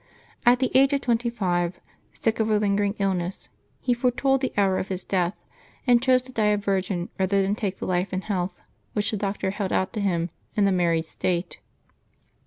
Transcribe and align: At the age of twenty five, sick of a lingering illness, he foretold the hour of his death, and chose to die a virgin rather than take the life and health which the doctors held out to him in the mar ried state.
At 0.47 0.57
the 0.57 0.75
age 0.75 0.93
of 0.93 1.01
twenty 1.01 1.29
five, 1.29 1.79
sick 2.11 2.39
of 2.39 2.49
a 2.49 2.57
lingering 2.57 2.95
illness, 2.97 3.49
he 3.81 3.93
foretold 3.93 4.41
the 4.41 4.51
hour 4.57 4.79
of 4.79 4.87
his 4.87 5.03
death, 5.03 5.35
and 5.85 6.01
chose 6.01 6.23
to 6.23 6.31
die 6.31 6.45
a 6.47 6.57
virgin 6.57 7.09
rather 7.19 7.43
than 7.43 7.53
take 7.53 7.77
the 7.77 7.85
life 7.85 8.11
and 8.11 8.23
health 8.23 8.59
which 8.93 9.11
the 9.11 9.17
doctors 9.17 9.53
held 9.53 9.71
out 9.71 9.93
to 9.93 10.01
him 10.01 10.31
in 10.55 10.65
the 10.65 10.71
mar 10.71 10.89
ried 10.89 11.05
state. 11.05 11.59